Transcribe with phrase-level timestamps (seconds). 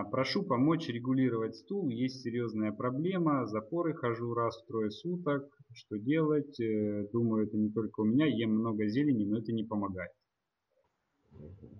[0.00, 1.90] А, прошу помочь регулировать стул.
[1.90, 3.46] Есть серьезная проблема.
[3.46, 5.54] Запоры хожу раз в трое суток.
[5.74, 6.58] Что делать?
[6.58, 8.24] Э, думаю, это не только у меня.
[8.26, 10.12] Ем много зелени, но это не помогает.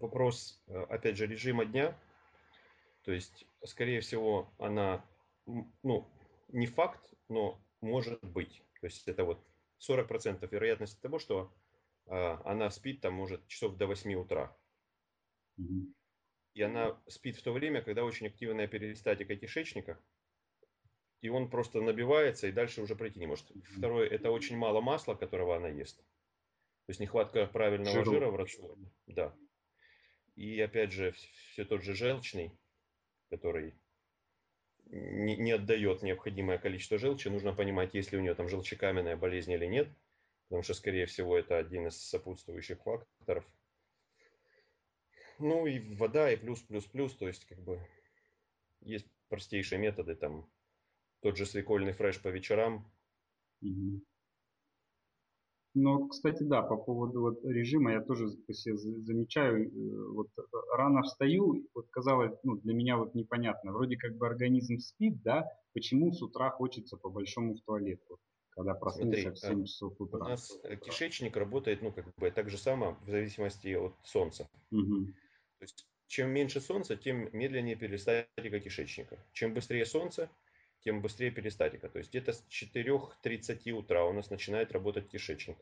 [0.00, 1.98] Вопрос, э, опять же, режима дня.
[3.04, 5.02] То есть, скорее всего, она,
[5.82, 6.06] ну,
[6.48, 8.62] не факт, но может быть.
[8.82, 9.38] То есть, это вот
[9.78, 11.50] 40% вероятности того, что
[12.06, 12.12] э,
[12.44, 14.54] она спит там, может, часов до 8 утра.
[15.58, 15.94] Mm-hmm
[16.54, 20.00] и она спит в то время, когда очень активная перистатика кишечника,
[21.20, 23.46] и он просто набивается и дальше уже пройти не может.
[23.76, 25.98] Второе, это очень мало масла, которого она ест.
[25.98, 28.12] То есть нехватка правильного Жиру.
[28.12, 28.90] жира в рационе.
[29.06, 29.34] Да.
[30.34, 32.50] И опять же, все тот же желчный,
[33.28, 33.74] который
[34.86, 37.28] не, не отдает необходимое количество желчи.
[37.28, 39.88] Нужно понимать, есть ли у нее там желчекаменная болезнь или нет.
[40.48, 43.46] Потому что, скорее всего, это один из сопутствующих факторов–
[45.40, 47.80] ну и вода, и плюс, плюс, плюс, то есть как бы
[48.80, 50.48] есть простейшие методы, там
[51.20, 52.90] тот же свекольный фреш по вечерам.
[53.62, 54.02] Угу.
[55.74, 60.28] Ну, кстати, да, по поводу вот режима я тоже по себе замечаю, э, вот
[60.72, 65.46] рано встаю, вот казалось, ну, для меня вот непонятно, вроде как бы организм спит, да,
[65.72, 68.18] почему с утра хочется по большому в туалет, вот,
[68.50, 70.18] когда проснулся Смотри, в 7 э, часов утра.
[70.18, 74.48] У нас кишечник работает, ну, как бы так же само в зависимости от солнца.
[74.72, 75.06] Угу.
[75.60, 79.22] То есть чем меньше солнца, тем медленнее перистатика кишечника.
[79.32, 80.30] Чем быстрее солнце,
[80.80, 81.90] тем быстрее перистатика.
[81.90, 85.58] То есть где-то с 4.30 утра у нас начинает работать кишечник.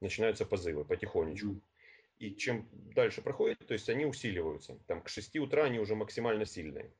[0.00, 1.60] Начинаются позывы потихонечку.
[2.18, 4.76] И чем дальше проходит, то есть они усиливаются.
[4.88, 6.92] Там к 6 утра они уже максимально сильные.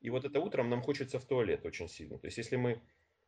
[0.00, 2.18] И вот это утром нам хочется в туалет очень сильно.
[2.18, 2.80] То есть если мы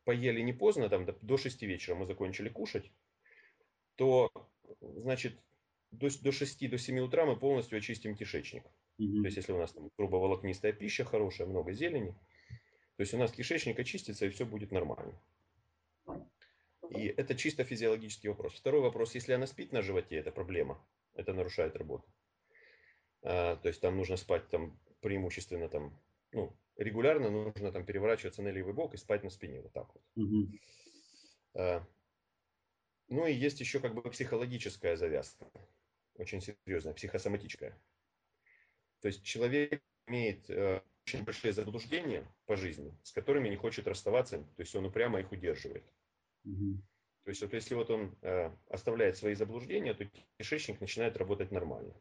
[0.03, 2.91] поели не поздно, там до 6 вечера мы закончили кушать,
[3.95, 4.29] то
[4.81, 5.39] значит
[5.91, 8.63] до, до 6 до 7 утра мы полностью очистим кишечник.
[8.97, 9.21] Угу.
[9.21, 12.15] То есть, если у нас там грубоволокнистая пища хорошая, много зелени,
[12.97, 15.19] то есть у нас кишечник очистится и все будет нормально.
[16.89, 18.53] И это чисто физиологический вопрос.
[18.53, 20.83] Второй вопрос, если она спит на животе, это проблема.
[21.13, 22.05] Это нарушает работу.
[23.23, 25.99] А, то есть там нужно спать там преимущественно там,
[26.31, 29.61] ну, регулярно нужно там переворачиваться на левый бок и спать на спине.
[29.61, 30.03] Вот так вот.
[30.15, 30.51] Угу.
[31.55, 31.85] А,
[33.09, 35.49] ну и есть еще как бы психологическая завязка
[36.17, 37.77] очень серьезная, психосоматическая.
[39.01, 44.39] То есть человек имеет э, очень большие заблуждения по жизни, с которыми не хочет расставаться,
[44.39, 45.83] то есть он упрямо их удерживает.
[46.43, 46.81] Угу.
[47.23, 51.93] То есть вот если вот он э, оставляет свои заблуждения, то кишечник начинает работать нормально.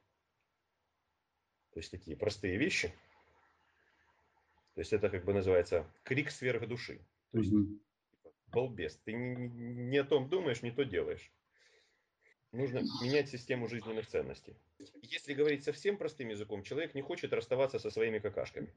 [1.73, 2.89] То есть такие простые вещи.
[4.75, 7.05] То есть это как бы называется крик сверх души.
[7.33, 7.81] То есть угу.
[8.49, 11.33] балбес, ты не, не о том думаешь, не то делаешь.
[12.57, 14.57] Нужно менять систему жизненных ценностей.
[15.03, 18.73] Если говорить совсем простым языком, человек не хочет расставаться со своими какашками.